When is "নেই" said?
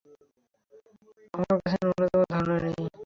2.63-2.75